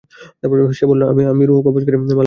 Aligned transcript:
সে 0.73 0.85
বলল, 0.85 1.01
আমি 1.31 1.43
রূহ 1.45 1.59
কবজকারী 1.67 1.95
মালাকুল 1.95 2.09
মওত। 2.09 2.19